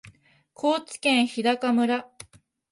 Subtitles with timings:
[0.55, 2.09] 高知県日高村